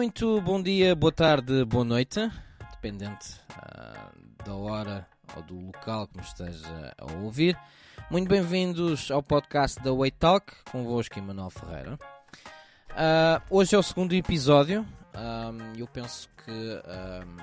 [0.00, 2.20] Muito bom dia, boa tarde, boa noite,
[2.70, 5.06] dependente uh, da hora
[5.36, 7.54] ou do local que me esteja a ouvir.
[8.10, 11.98] Muito bem-vindos ao podcast da Way Talk, convosco Emanuel Ferreira.
[12.92, 14.86] Uh, hoje é o segundo episódio.
[15.14, 17.36] Um, eu penso que um,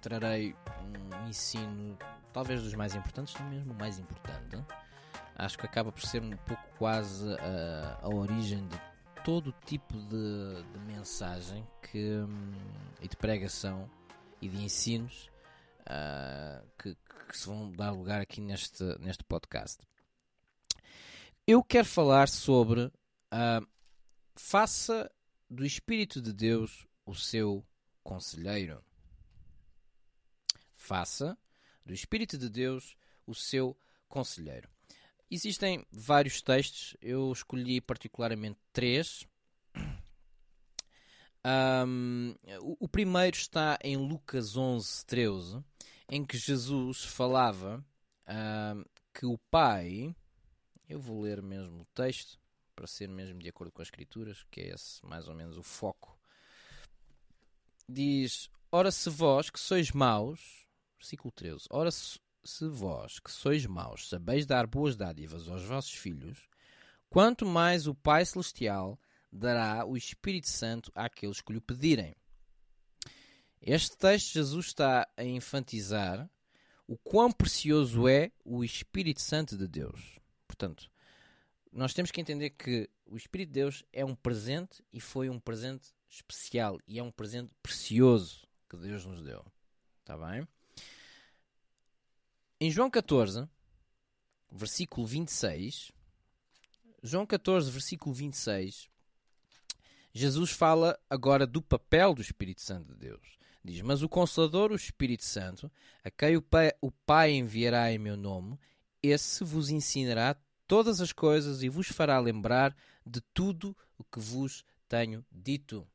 [0.00, 1.96] trarei um ensino,
[2.32, 4.58] talvez dos mais importantes, não mesmo o mais importante.
[5.36, 8.93] Acho que acaba por ser um pouco quase uh, a origem de
[9.24, 12.52] todo tipo de, de mensagem que, um,
[13.00, 13.90] e de pregação
[14.40, 15.30] e de ensinos
[15.80, 19.82] uh, que, que, se vão dar lugar aqui neste, neste podcast.
[21.46, 23.66] Eu quero falar sobre uh,
[24.36, 25.10] faça
[25.48, 27.64] do Espírito de Deus o seu
[28.02, 28.84] conselheiro.
[30.76, 31.36] Faça
[31.82, 32.94] do Espírito de Deus
[33.26, 33.74] o seu
[34.06, 34.73] conselheiro.
[35.30, 39.26] Existem vários textos, eu escolhi particularmente três.
[41.46, 42.34] Um,
[42.80, 45.64] o, primeiro está em Lucas 11, 13,
[46.08, 47.84] em que Jesus falava
[48.26, 50.14] um, que o Pai,
[50.88, 52.38] eu vou ler mesmo o texto,
[52.74, 55.62] para ser mesmo de acordo com as Escrituras, que é esse mais ou menos o
[55.62, 56.18] foco.
[57.88, 60.66] Diz: Ora, se vós que sois maus,
[60.98, 65.92] versículo 13, ora, se, se vós, que sois maus, sabeis dar boas dádivas aos vossos
[65.94, 66.48] filhos,
[67.08, 68.98] quanto mais o Pai Celestial
[69.32, 72.14] dará o Espírito Santo àqueles que lhe pedirem.
[73.60, 76.30] Este texto, Jesus está a enfatizar
[76.86, 80.18] o quão precioso é o Espírito Santo de Deus.
[80.46, 80.90] Portanto,
[81.72, 85.40] nós temos que entender que o Espírito de Deus é um presente e foi um
[85.40, 89.44] presente especial e é um presente precioso que Deus nos deu.
[90.00, 90.46] Está bem?
[92.64, 93.46] Em João 14,
[94.50, 95.92] versículo 26,
[97.02, 98.88] João 14, versículo 26,
[100.14, 103.36] Jesus fala agora do papel do Espírito Santo de Deus.
[103.62, 105.70] Diz: Mas o Consolador, o Espírito Santo,
[106.02, 108.58] a quem o Pai, o Pai enviará em meu nome,
[109.02, 110.34] esse vos ensinará
[110.66, 112.74] todas as coisas e vos fará lembrar
[113.04, 115.86] de tudo o que vos tenho dito.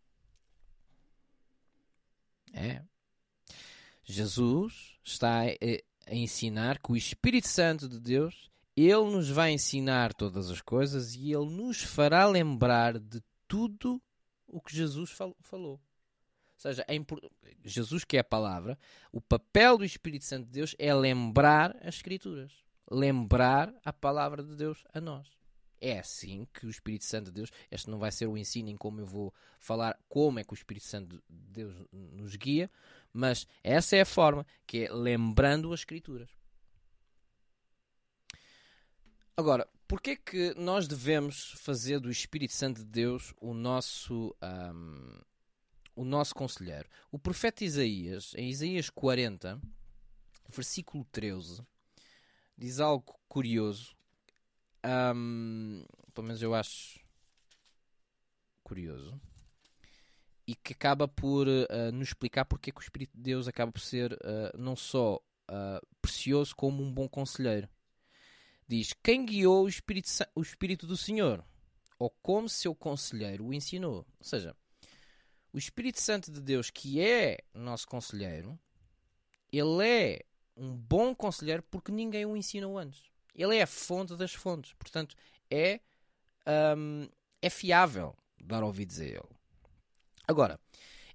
[2.53, 2.83] É.
[4.03, 5.45] Jesus está
[6.09, 11.15] a ensinar que o Espírito Santo de Deus, ele nos vai ensinar todas as coisas
[11.15, 14.01] e ele nos fará lembrar de tudo
[14.47, 15.11] o que Jesus
[15.41, 15.73] falou.
[15.73, 15.79] Ou
[16.57, 16.95] seja, é
[17.63, 18.77] Jesus, que é a palavra,
[19.11, 22.51] o papel do Espírito Santo de Deus é lembrar as Escrituras,
[22.89, 25.27] lembrar a palavra de Deus a nós.
[25.81, 28.75] É assim que o Espírito Santo de Deus, este não vai ser o ensino em
[28.75, 32.69] como eu vou falar como é que o Espírito Santo de Deus nos guia,
[33.13, 36.29] mas essa é a forma, que é lembrando as Escrituras.
[39.35, 45.21] Agora, porquê que nós devemos fazer do Espírito Santo de Deus o nosso, um,
[45.95, 46.89] o nosso conselheiro?
[47.11, 49.59] O profeta Isaías, em Isaías 40,
[50.49, 51.61] versículo 13,
[52.57, 53.95] diz algo curioso.
[55.15, 56.99] Um, pelo menos eu acho
[58.63, 59.19] curioso
[60.49, 63.71] e que acaba por uh, nos explicar porque é que o Espírito de Deus acaba
[63.71, 67.69] por ser uh, não só uh, precioso como um bom conselheiro.
[68.67, 71.45] Diz: Quem guiou o Espírito, o Espírito do Senhor?
[71.99, 73.97] Ou como seu conselheiro o ensinou?
[73.97, 74.55] Ou seja,
[75.53, 78.59] o Espírito Santo de Deus, que é nosso conselheiro,
[79.51, 80.25] ele é
[80.57, 83.03] um bom conselheiro porque ninguém o ensinou antes.
[83.35, 84.73] Ele é a fonte das fontes.
[84.73, 85.15] Portanto,
[85.51, 85.79] é,
[86.75, 87.07] um,
[87.39, 89.38] é fiável dar ouvidos a ele.
[90.29, 90.59] Agora,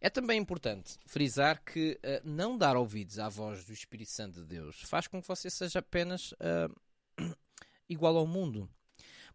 [0.01, 4.45] é também importante frisar que uh, não dar ouvidos à voz do Espírito Santo de
[4.45, 6.75] Deus faz com que você seja apenas uh,
[7.89, 8.69] igual ao mundo.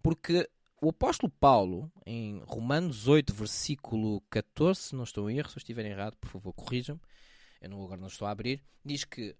[0.03, 0.49] Porque
[0.81, 5.59] o apóstolo Paulo, em Romanos 8, versículo 14, se não estou em erro, se eu
[5.59, 6.99] estiver errado, por favor, corrijam-me.
[7.61, 8.61] Eu não, agora não estou a abrir.
[8.83, 9.33] Diz que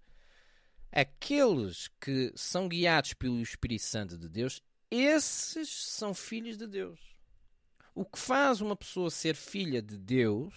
[0.90, 7.09] aqueles que são guiados pelo Espírito Santo de Deus, esses são filhos de Deus.
[7.94, 10.54] O que faz uma pessoa ser filha de Deus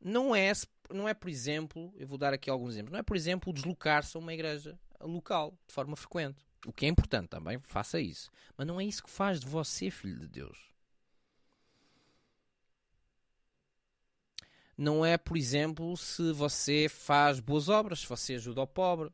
[0.00, 0.52] não é,
[0.90, 4.16] não é, por exemplo, eu vou dar aqui alguns exemplos, não é, por exemplo, deslocar-se
[4.16, 6.44] a uma igreja local de forma frequente.
[6.66, 8.30] O que é importante também, faça isso.
[8.56, 10.58] Mas não é isso que faz de você filho de Deus.
[14.76, 19.10] Não é, por exemplo, se você faz boas obras, se você ajuda ao pobre.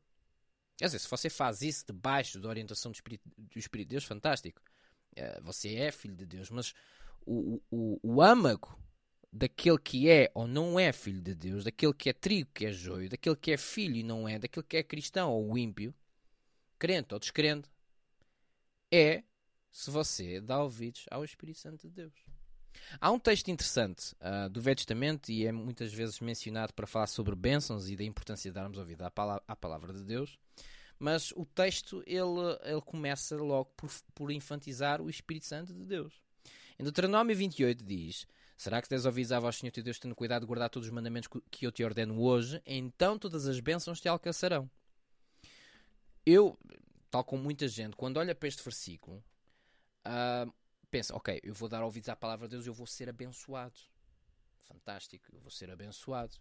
[0.77, 4.05] Quer dizer, se você faz isso debaixo da orientação do Espírito, do Espírito de Deus,
[4.05, 4.61] fantástico.
[5.15, 6.51] Eh, você é filho de Deus.
[6.51, 6.75] Mas
[7.27, 8.79] o, o, o âmago
[9.33, 12.73] daquele que é ou não é filho de Deus, daquele que é trigo que é
[12.73, 15.95] joio, daquele que é filho e não é, daquele que é cristão ou ímpio,
[16.79, 17.71] crente ou descrente,
[18.91, 19.23] é
[19.71, 22.13] se você dá ouvidos ao Espírito Santo de Deus.
[23.01, 27.07] Há um texto interessante uh, do Velho Testamento e é muitas vezes mencionado para falar
[27.07, 29.13] sobre bênçãos e da importância de darmos ouvido à,
[29.47, 30.39] à palavra de Deus,
[30.99, 36.23] mas o texto ele, ele começa logo por, por infantizar o Espírito Santo de Deus.
[36.79, 38.27] Em Deuteronômio 28 diz:
[38.57, 40.95] Será que tens ouvido a voz Senhor teu Deus, tendo cuidado de guardar todos os
[40.95, 42.63] mandamentos que eu te ordeno hoje?
[42.65, 44.71] Então todas as bênçãos te alcançarão.
[46.25, 46.57] Eu,
[47.11, 49.23] tal como muita gente, quando olha para este versículo,
[50.07, 50.53] uh,
[50.91, 53.79] pensa: Ok, eu vou dar ouvidos à palavra de Deus, eu vou ser abençoado.
[54.63, 56.37] Fantástico, eu vou ser abençoado.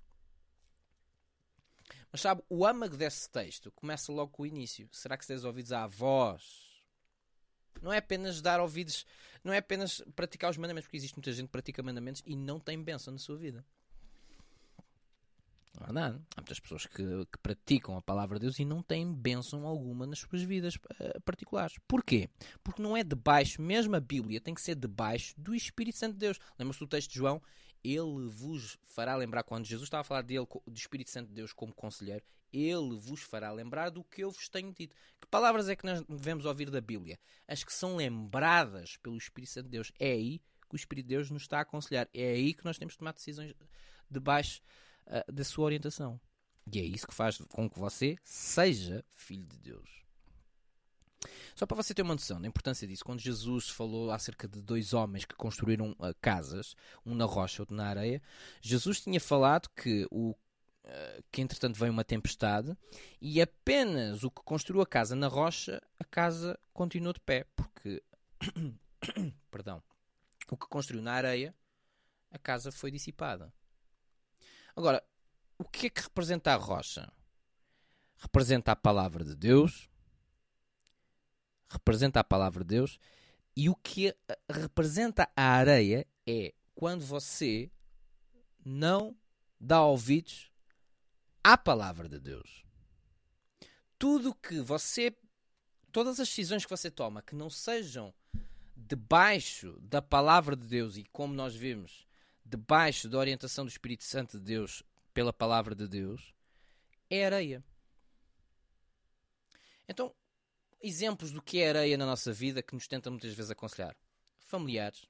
[2.12, 4.88] Mas sabe, o âmago desse texto começa logo com o início.
[4.92, 6.70] Será que tens ouvidos à voz
[7.81, 9.06] não é apenas dar ouvidos,
[9.44, 12.59] não é apenas praticar os mandamentos, porque existe muita gente que pratica mandamentos e não
[12.59, 13.63] tem bênção na sua vida.
[15.79, 16.21] Não há nada.
[16.35, 20.06] Há muitas pessoas que, que, praticam a palavra de Deus e não têm bênção alguma
[20.06, 21.77] nas suas vidas uh, particulares.
[21.88, 22.29] Porquê?
[22.63, 26.19] Porque não é debaixo, mesmo a Bíblia tem que ser debaixo do Espírito Santo de
[26.19, 26.39] Deus.
[26.59, 27.41] Lembra-se do texto de João?
[27.83, 31.51] Ele vos fará lembrar, quando Jesus estava a falar dele, do Espírito Santo de Deus
[31.51, 34.95] como conselheiro, ele vos fará lembrar do que eu vos tenho dito.
[35.19, 37.19] Que palavras é que nós devemos ouvir da Bíblia?
[37.48, 39.92] As que são lembradas pelo Espírito Santo de Deus.
[40.00, 40.39] É aí
[40.69, 42.07] que o Espírito de Deus nos está a aconselhar.
[42.13, 43.53] É aí que nós temos de tomar decisões
[44.09, 44.62] debaixo
[45.07, 46.19] uh, da sua orientação.
[46.71, 50.01] E é isso que faz com que você seja filho de Deus.
[51.56, 54.94] Só para você ter uma noção da importância disso, quando Jesus falou acerca de dois
[54.94, 56.75] homens que construíram uh, casas,
[57.06, 58.21] um na rocha, outro na areia,
[58.62, 60.36] Jesus tinha falado que o
[61.31, 62.77] que entretanto veio uma tempestade
[63.21, 68.03] e apenas o que construiu a casa na rocha, a casa continuou de pé, porque
[69.49, 69.81] perdão,
[70.49, 71.55] o que construiu na areia,
[72.29, 73.53] a casa foi dissipada.
[74.75, 75.03] Agora,
[75.57, 77.11] o que é que representa a rocha?
[78.17, 79.89] Representa a palavra de Deus,
[81.69, 82.99] representa a palavra de Deus,
[83.55, 84.15] e o que
[84.49, 87.71] representa a areia é quando você
[88.63, 89.15] não
[89.59, 90.50] dá ouvidos
[91.43, 92.63] à palavra de Deus.
[93.97, 95.15] Tudo que você,
[95.91, 98.13] todas as decisões que você toma que não sejam
[98.75, 102.07] debaixo da palavra de Deus e como nós vimos,
[102.45, 104.83] debaixo da orientação do Espírito Santo de Deus
[105.13, 106.33] pela palavra de Deus,
[107.09, 107.63] é areia.
[109.87, 110.15] Então,
[110.81, 113.95] exemplos do que é areia na nossa vida que nos tenta muitas vezes aconselhar:
[114.39, 115.05] familiares,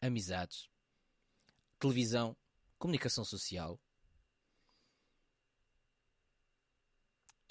[0.00, 0.68] amizades,
[1.78, 2.36] televisão,
[2.78, 3.80] comunicação social,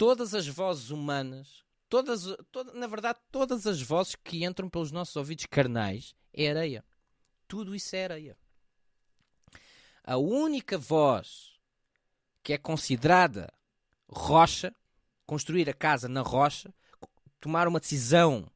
[0.00, 5.14] todas as vozes humanas, todas, toda, na verdade, todas as vozes que entram pelos nossos
[5.14, 6.82] ouvidos carnais é areia.
[7.46, 8.38] Tudo isso é areia.
[10.02, 11.60] A única voz
[12.42, 13.52] que é considerada
[14.08, 14.74] rocha,
[15.26, 16.74] construir a casa na rocha,
[17.38, 18.50] tomar uma decisão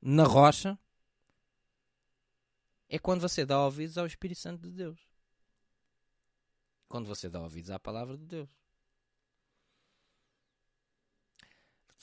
[0.00, 0.78] na rocha,
[2.88, 5.00] é quando você dá ouvidos ao Espírito Santo de Deus.
[6.88, 8.63] Quando você dá ouvidos à palavra de Deus.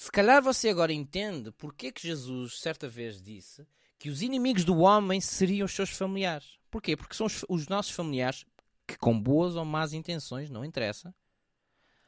[0.02, 3.68] Se calhar você agora entende porque que Jesus certa vez disse
[4.00, 6.58] que os inimigos do homem seriam os seus familiares.
[6.72, 6.98] Porquê?
[6.98, 8.44] Porque são os, os nossos familiares
[8.88, 11.14] que, com boas ou más intenções, não interessa,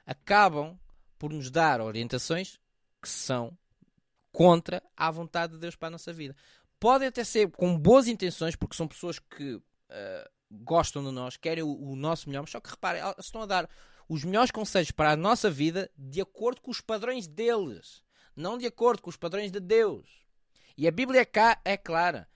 [0.07, 0.75] acabam
[1.19, 2.59] por nos dar orientações
[2.99, 3.55] que são
[4.31, 6.35] contra a vontade de Deus para a nossa vida.
[6.79, 9.63] Podem até ser com boas intenções, porque são pessoas que uh,
[10.49, 13.69] gostam de nós, querem o, o, nosso melhor, mas só que reparem, estão a dar
[14.07, 18.03] os melhores conselhos para a nossa vida de acordo com os padrões deles,
[18.35, 20.23] não de acordo com os padrões de Deus.
[20.77, 22.27] E a Bíblia cá é clara.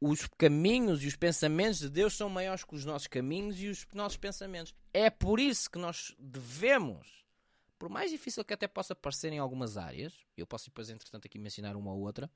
[0.00, 3.86] Os caminhos e os pensamentos de Deus são maiores que os nossos caminhos e os
[3.92, 4.74] nossos pensamentos.
[4.92, 7.24] É por isso que nós devemos,
[7.78, 11.38] por mais difícil que até possa parecer em algumas áreas, eu posso depois, entretanto, aqui
[11.38, 12.30] mencionar uma ou outra,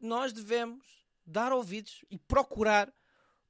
[0.00, 0.86] nós devemos
[1.26, 2.92] dar ouvidos e procurar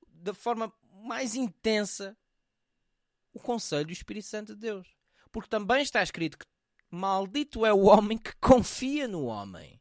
[0.08, 0.72] da forma
[1.04, 2.16] mais intensa
[3.36, 4.88] o conselho do Espírito Santo de Deus.
[5.30, 6.46] Porque também está escrito que
[6.90, 9.80] maldito é o homem que confia no homem.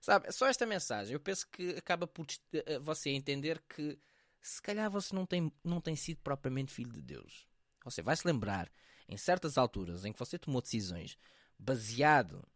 [0.00, 3.98] Sabe, só esta mensagem, eu penso que acaba por eh, você entender que
[4.42, 7.46] se calhar você não tem, não tem sido propriamente filho de Deus.
[7.84, 8.70] Você vai se lembrar
[9.08, 11.16] em certas alturas em que você tomou decisões
[11.58, 12.46] baseado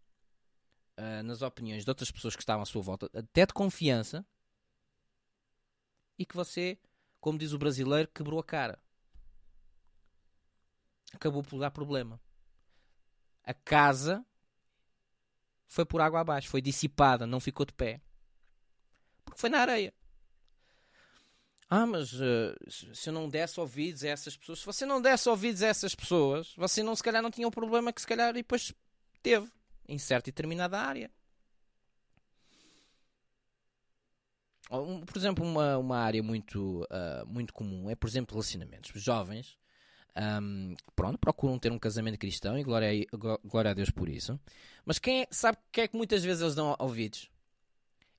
[0.98, 4.26] uh, nas opiniões de outras pessoas que estavam à sua volta, até de confiança,
[6.18, 6.78] e que você
[7.20, 8.78] como diz o brasileiro, quebrou a cara.
[11.12, 12.20] Acabou por dar problema.
[13.42, 14.24] A casa
[15.66, 18.00] foi por água abaixo, foi dissipada, não ficou de pé.
[19.24, 19.92] Porque foi na areia.
[21.70, 25.28] Ah, mas uh, se eu não desse ouvidos a essas pessoas, se você não desse
[25.28, 28.32] ouvidos a essas pessoas, você não se calhar não tinha o problema que se calhar
[28.32, 28.72] depois
[29.22, 29.50] teve
[29.86, 31.10] em certa e determinada área.
[34.68, 38.94] Por exemplo, uma, uma área muito, uh, muito comum é, por exemplo, relacionamentos.
[38.94, 39.58] Os jovens
[40.18, 44.38] um, pronto, procuram ter um casamento cristão e glória a, glória a Deus por isso.
[44.84, 47.30] Mas quem é, sabe que é que muitas vezes eles dão ouvidos?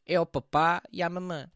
[0.05, 1.51] É o papá e a mamã.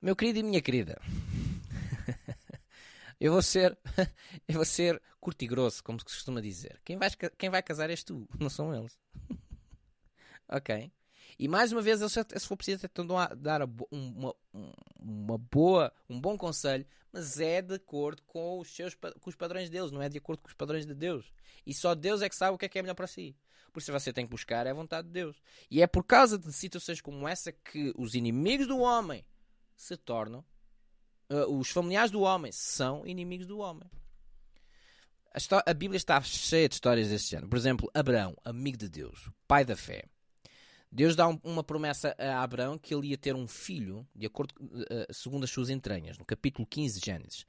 [0.00, 1.00] Meu querido e minha querida.
[3.20, 3.78] eu vou ser
[4.48, 6.80] eu vou ser curto e grosso, como se costuma dizer.
[6.82, 8.98] Quem vai, quem vai casar és tu, não são eles.
[10.48, 10.90] ok?
[11.40, 13.06] E mais uma vez, eles, se for preciso, tentam
[13.38, 14.34] dar uma,
[15.00, 19.70] uma boa, um bom conselho, mas é de acordo com os, seus, com os padrões
[19.70, 21.32] deles, não é de acordo com os padrões de Deus.
[21.64, 23.34] E só Deus é que sabe o que é que é melhor para si.
[23.72, 25.40] Por isso você tem que buscar é a vontade de Deus.
[25.70, 29.24] E é por causa de situações como essa que os inimigos do homem
[29.74, 30.44] se tornam,
[31.30, 33.90] uh, os familiares do homem são inimigos do homem.
[35.32, 37.48] A, a Bíblia está cheia de histórias deste género.
[37.48, 40.04] Por exemplo, Abraão, amigo de Deus, pai da fé
[40.92, 44.52] Deus dá um, uma promessa a Abraão que ele ia ter um filho, de acordo
[44.60, 47.46] uh, segundo as suas entranhas, no capítulo 15 de Gênesis.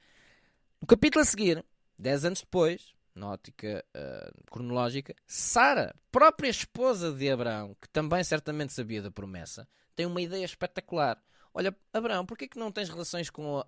[0.80, 1.64] No capítulo a seguir,
[1.98, 8.72] 10 anos depois, na ótica uh, cronológica, Sara, própria esposa de Abraão, que também certamente
[8.72, 11.20] sabia da promessa, tem uma ideia espetacular.
[11.52, 13.64] Olha, Abraão, porquê que não tens relações com a,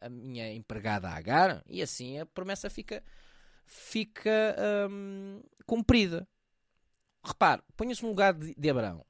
[0.00, 1.62] a minha empregada Agar?
[1.68, 3.02] E assim a promessa fica,
[3.66, 4.56] fica
[4.88, 6.26] um, cumprida.
[7.22, 9.04] Repare, ponha-se no lugar de, de Abraão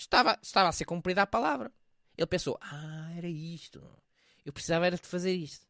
[0.00, 1.72] estava, estava a ser cumprida a palavra.
[2.16, 3.82] Ele pensou: Ah, era isto.
[4.44, 5.66] Eu precisava era de fazer isto.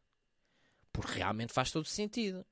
[0.91, 2.45] Porque realmente faz todo sentido.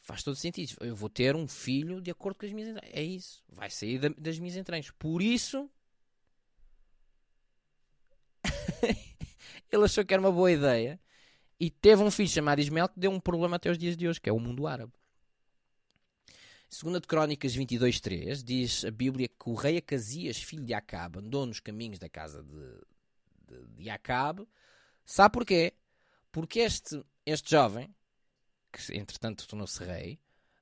[0.00, 0.76] Faz todo sentido.
[0.80, 2.94] Eu vou ter um filho de acordo com as minhas entranhas.
[2.94, 3.42] É isso.
[3.48, 4.90] Vai sair da, das minhas entranhas.
[4.92, 5.70] Por isso.
[9.72, 11.00] ele achou que era uma boa ideia.
[11.58, 14.20] E teve um filho chamado Ismael que deu um problema até os dias de hoje,
[14.20, 14.92] que é o mundo árabe.
[16.68, 21.46] Segunda de Crónicas 22.3 diz a Bíblia que o rei Acasias, filho de Acabe, andou
[21.46, 22.80] nos caminhos da casa de,
[23.46, 24.46] de, de Acabe.
[25.04, 25.74] Sabe porquê?
[26.32, 27.94] Porque este, este jovem,
[28.72, 30.18] que entretanto tornou-se rei,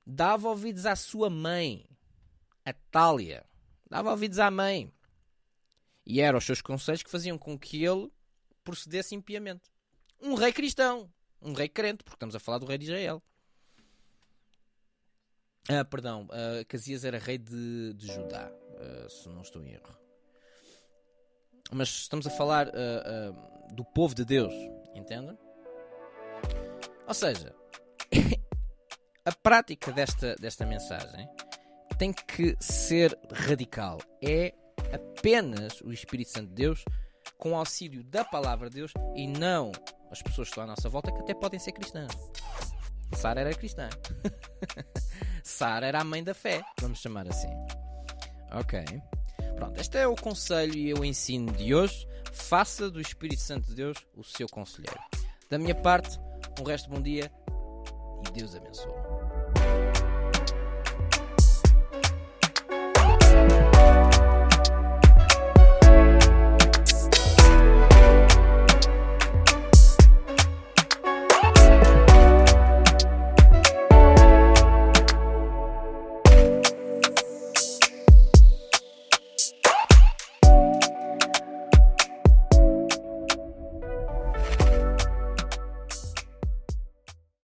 [0.07, 1.89] dava ouvidos à sua mãe,
[2.65, 3.45] a Tália.
[3.89, 4.93] Dava ouvidos à mãe.
[6.05, 8.13] E eram os seus conselhos que faziam com que ele
[8.63, 9.71] procedesse impiamente.
[10.21, 13.23] Um rei cristão, um rei crente, porque estamos a falar do rei de Israel.
[15.69, 19.97] Ah, perdão, uh, Casias era rei de, de Judá, uh, se não estou em erro.
[21.73, 24.53] Mas estamos a falar uh, do povo de Deus,
[24.95, 25.39] entendem?
[27.07, 27.55] Ou seja,
[29.25, 31.27] a prática desta, desta mensagem
[31.99, 33.99] tem que ser radical.
[34.23, 34.53] É
[34.93, 36.85] apenas o Espírito Santo de Deus
[37.39, 39.73] com o auxílio da palavra de Deus e não
[40.11, 42.13] as pessoas que estão à nossa volta que até podem ser cristãs.
[43.15, 43.89] Sara era cristã.
[45.55, 47.49] Sara era a mãe da fé, vamos chamar assim.
[48.51, 48.85] Ok.
[49.55, 52.09] Pronto, este é o conselho e o ensino de hoje.
[52.33, 54.99] Faça do Espírito Santo de Deus o seu conselheiro.
[55.49, 56.19] Da minha parte,
[56.61, 57.31] um resto bom dia
[58.27, 59.04] e Deus abençoe.